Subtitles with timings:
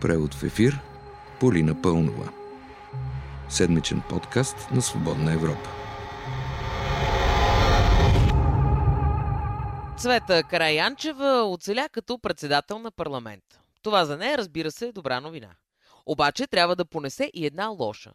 [0.00, 0.80] Превод в ефир
[1.40, 2.32] Полина Пълнова.
[3.48, 5.70] Седмичен подкаст на Свободна Европа.
[9.98, 13.44] Цвета Караянчева оцеля като председател на парламент.
[13.82, 15.50] Това за нея, разбира се, е добра новина.
[16.06, 18.12] Обаче трябва да понесе и една лоша.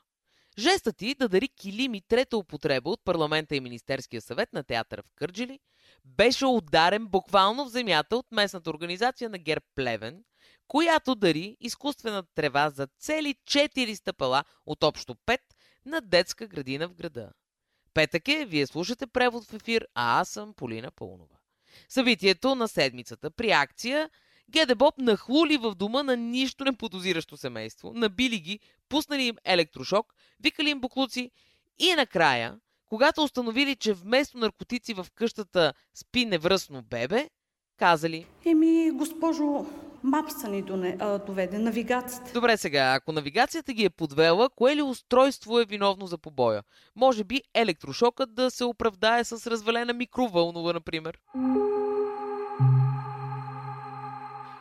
[0.57, 5.11] Жестът ти да дари килими трета употреба от парламента и Министерския съвет на театъра в
[5.15, 5.59] Кърджили
[6.05, 10.23] беше ударен буквално в земята от местната организация на ГЕРБ Плевен,
[10.71, 15.39] която дари изкуствена трева за цели 4 стъпала от общо 5
[15.85, 17.31] на детска градина в града.
[17.93, 21.35] Петък е, вие слушате превод в ефир, а аз съм Полина Пълнова.
[21.89, 24.09] Събитието на седмицата при акция
[24.49, 30.13] Геде Боб нахлули в дома на нищо не подозиращо семейство, набили ги, пуснали им електрошок,
[30.39, 31.31] викали им буклуци
[31.79, 37.29] и накрая, когато установили, че вместо наркотици в къщата спи невръсно бебе,
[37.77, 39.65] казали Еми, госпожо,
[40.03, 40.63] мапса ни
[41.25, 42.31] доведе, навигацията.
[42.33, 46.63] Добре сега, ако навигацията ги е подвела, кое ли устройство е виновно за побоя?
[46.95, 51.19] Може би електрошокът да се оправдае с развалена микровълнова, например.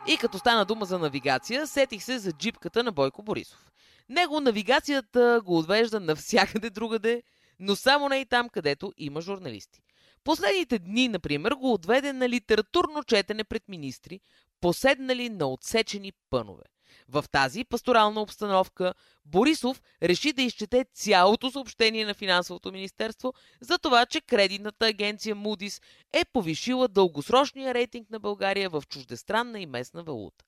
[0.07, 3.71] И като стана дума за навигация, сетих се за джипката на Бойко Борисов.
[4.09, 7.23] Него навигацията го отвежда навсякъде другаде,
[7.59, 9.81] но само не и там, където има журналисти.
[10.23, 14.19] Последните дни, например, го отведе на литературно четене пред министри,
[14.61, 16.63] поседнали на отсечени пънове.
[17.09, 18.93] В тази пасторална обстановка
[19.25, 25.81] Борисов реши да изчете цялото съобщение на Финансовото министерство за това, че кредитната агенция Moody's
[26.13, 30.45] е повишила дългосрочния рейтинг на България в чуждестранна и местна валута.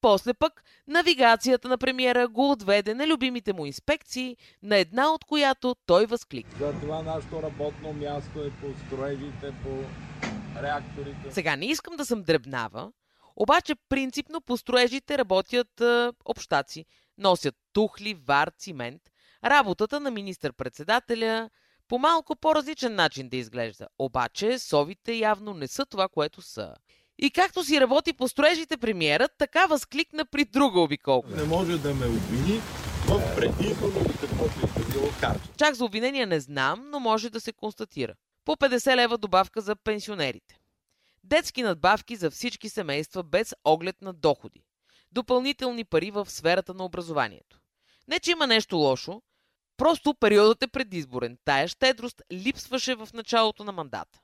[0.00, 5.76] После пък навигацията на премиера го отведе на любимите му инспекции, на една от която
[5.86, 6.66] той възкликна.
[6.72, 9.84] Затова нашето работно място е по строежите, по
[10.62, 11.30] реакторите.
[11.30, 12.92] Сега не искам да съм дребнава,
[13.40, 16.84] обаче принципно по строежите работят е, общаци.
[17.18, 19.02] Носят тухли, вар, цимент.
[19.44, 21.50] Работата на министър-председателя
[21.88, 23.86] по малко по-различен начин да изглежда.
[23.98, 26.74] Обаче совите явно не са това, което са.
[27.18, 31.36] И както си работи по строежите премиерът, така възкликна при друга обиколка.
[31.36, 32.60] Не може да ме обвини
[33.06, 35.34] в предизборно или каквото и да било.
[35.56, 38.14] Чак за обвинение не знам, но може да се констатира.
[38.44, 40.59] По 50 лева добавка за пенсионерите.
[41.24, 44.64] Детски надбавки за всички семейства без оглед на доходи.
[45.12, 47.60] Допълнителни пари в сферата на образованието.
[48.08, 49.22] Не, че има нещо лошо,
[49.76, 51.38] просто периодът е предизборен.
[51.44, 54.20] Тая щедрост липсваше в началото на мандата.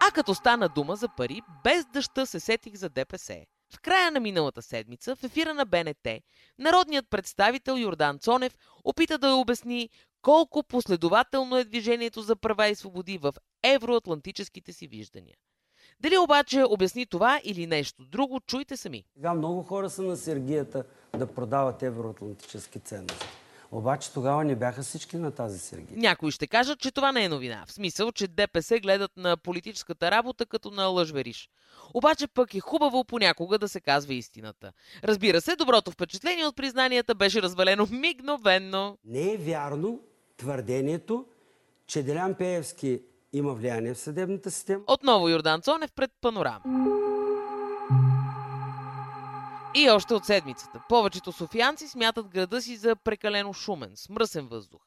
[0.00, 3.44] А като стана дума за пари, без дъжда се сетих за ДПС.
[3.74, 6.08] В края на миналата седмица, в ефира на БНТ,
[6.58, 9.90] народният представител Йордан Цонев опита да обясни
[10.24, 15.36] колко последователно е движението за права и свободи в евроатлантическите си виждания.
[16.00, 19.04] Дали обаче обясни това или нещо друго, чуйте сами.
[19.14, 20.84] Сега много хора са на Сергията
[21.18, 23.26] да продават евроатлантически ценности.
[23.72, 25.98] Обаче тогава не бяха всички на тази Сергия.
[25.98, 27.64] Някои ще кажат, че това не е новина.
[27.66, 31.48] В смисъл, че ДПС гледат на политическата работа като на лъжвериш.
[31.94, 34.72] Обаче пък е хубаво понякога да се казва истината.
[35.04, 38.98] Разбира се, доброто впечатление от признанията беше развалено мигновенно.
[39.04, 40.00] Не е вярно
[40.36, 41.26] твърдението,
[41.86, 43.02] че Делян Пеевски
[43.32, 44.84] има влияние в съдебната система.
[44.86, 46.90] Отново Йордан Цонев пред панорама.
[49.76, 50.82] И още от седмицата.
[50.88, 54.80] Повечето софиянци смятат града си за прекалено шумен, с мръсен въздух.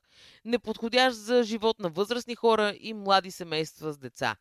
[0.46, 4.36] Неподходящ за живот на възрастни хора и млади семейства с деца.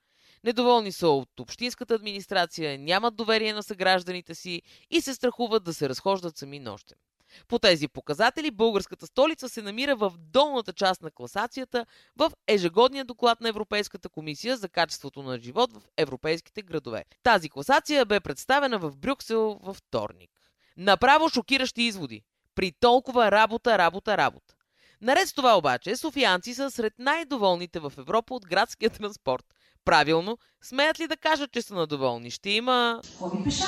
[0.44, 5.88] Недоволни са от общинската администрация, нямат доверие на съгражданите си и се страхуват да се
[5.88, 6.98] разхождат сами нощем.
[7.48, 11.86] По тези показатели българската столица се намира в долната част на класацията
[12.16, 17.04] в ежегодния доклад на Европейската комисия за качеството на живот в европейските градове.
[17.22, 20.30] Тази класация бе представена в Брюксел във вторник.
[20.76, 22.22] Направо шокиращи изводи.
[22.54, 24.54] При толкова работа, работа, работа.
[25.00, 29.44] Наред с това обаче, софиянци са сред най-доволните в Европа от градския транспорт.
[29.84, 32.30] Правилно, смеят ли да кажат, че са надоволни?
[32.30, 33.00] Ще има...
[33.18, 33.66] Ходи пеша.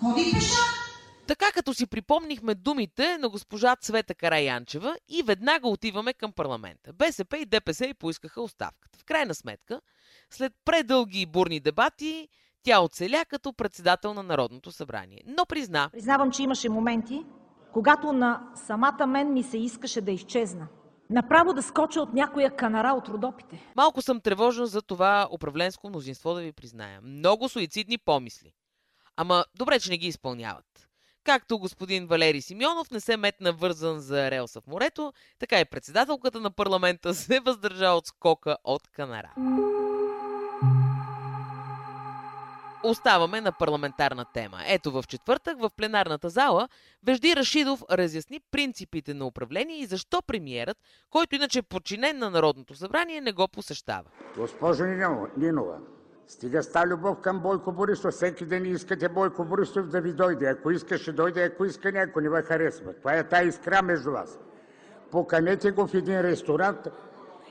[0.00, 0.83] Ходи пеша.
[1.26, 6.92] Така като си припомнихме думите на госпожа Цвета Караянчева и веднага отиваме към парламента.
[6.92, 8.98] БСП и ДПС и поискаха оставката.
[8.98, 9.80] В крайна сметка,
[10.30, 12.28] след предълги и бурни дебати,
[12.62, 15.22] тя оцеля като председател на Народното събрание.
[15.26, 17.24] Но призна, Признавам, че имаше моменти,
[17.72, 20.68] когато на самата мен ми се искаше да изчезна.
[21.10, 23.72] Направо да скоча от някоя канара от родопите.
[23.76, 27.00] малко съм тревожен за това управленско мнозинство да ви призная.
[27.02, 28.52] Много суицидни помисли.
[29.16, 30.88] Ама добре, че не ги изпълняват.
[31.24, 36.40] Както господин Валери Симеонов не се метна вързан за релса в морето, така и председателката
[36.40, 39.34] на парламента се въздържа от скока от канара.
[42.84, 44.58] Оставаме на парламентарна тема.
[44.66, 46.68] Ето в четвъртък в пленарната зала
[47.06, 50.78] Вежди Рашидов разясни принципите на управление и защо премиерът,
[51.10, 54.10] който иначе е подчинен на Народното събрание, не го посещава.
[54.36, 54.84] Госпожо
[55.36, 55.78] Нинова,
[56.28, 58.14] стига ста любов към Бойко Борисов.
[58.14, 60.46] Всеки ден искате Бойко Борисов да ви дойде.
[60.46, 62.94] Ако иска, ще дойде, ако иска, някой не ви харесва.
[62.94, 64.38] Това е тая искра между вас.
[65.10, 66.88] Поканете го в един ресторант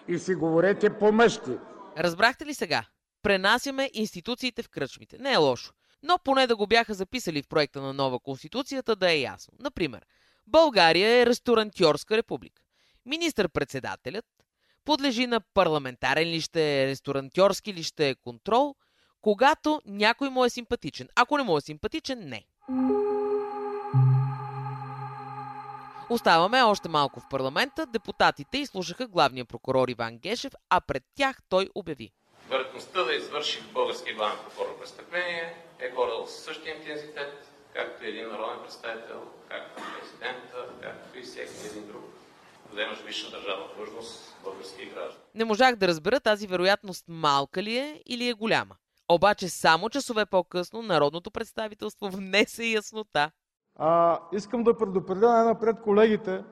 [0.08, 1.58] и си говорете по-мъжки.
[1.98, 2.84] Разбрахте ли сега?
[3.22, 5.18] Пренасяме институциите в кръчмите.
[5.20, 5.74] Не е лошо.
[6.04, 9.54] Но поне да го бяха записали в проекта на нова конституцията да е ясно.
[9.60, 10.06] Например,
[10.48, 12.62] България е ресторантьорска република.
[13.06, 14.26] Министър-председателят
[14.86, 18.76] подлежи на парламентарен ли ще е, ресторантьорски ли ще е контрол,
[19.22, 21.10] когато някой му е симпатичен.
[21.16, 22.44] Ако не му е симпатичен, не.
[26.10, 27.86] Оставаме още малко в парламента.
[27.86, 32.12] Депутатите изслушаха главния прокурор Иван Гешев, а пред тях той обяви.
[32.50, 38.64] Вероятността да извърши български главен прокурор престъпление е горе със същия интензитет, както един народен
[38.64, 42.04] представител, както президента, както и всеки един друг
[42.74, 45.22] вземаш висша държавна длъжност български граждан.
[45.36, 48.76] Не можах да разбера тази вероятност малка ли е или е голяма.
[49.10, 53.32] Обаче само часове по-късно народното представителство внесе яснота.
[53.76, 56.44] А, искам да предупредя най-напред колегите,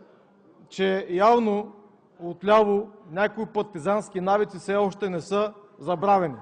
[0.70, 1.74] че явно
[2.20, 6.36] отляво някои партизански навици все още не са забравени.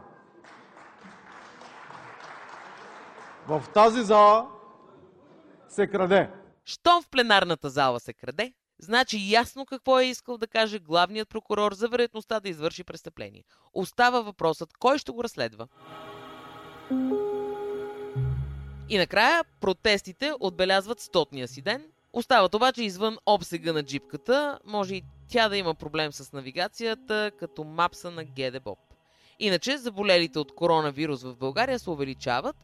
[3.47, 4.47] В тази зала
[5.67, 6.29] се краде.
[6.65, 11.73] Щом в пленарната зала се краде, значи ясно какво е искал да каже главният прокурор
[11.73, 13.43] за вероятността да извърши престъпление.
[13.73, 15.67] Остава въпросът кой ще го разследва.
[18.89, 21.85] И накрая протестите отбелязват стотния си ден.
[22.13, 24.59] Остават обаче извън обсега на джипката.
[24.65, 28.79] Може и тя да има проблем с навигацията, като мапса на ГДБОП.
[29.39, 32.55] Иначе заболелите от коронавирус в България се увеличават,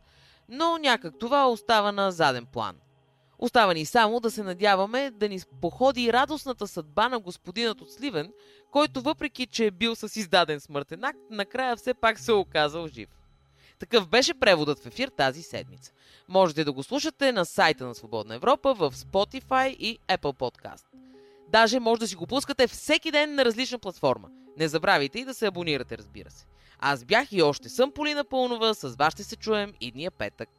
[0.49, 2.75] но някак това остава на заден план.
[3.39, 8.33] Остава ни само да се надяваме да ни походи радостната съдба на господинът от Сливен,
[8.71, 12.87] който въпреки, че е бил с издаден смъртен акт, накрая все пак се е оказал
[12.87, 13.09] жив.
[13.79, 15.91] Такъв беше преводът в ефир тази седмица.
[16.27, 20.85] Можете да го слушате на сайта на Свободна Европа, в Spotify и Apple Podcast.
[21.47, 24.29] Даже може да си го пускате всеки ден на различна платформа.
[24.57, 26.45] Не забравяйте и да се абонирате, разбира се.
[26.79, 30.49] Аз бях и още съм Полина Пълнова, с вас ще се чуем и дния петък.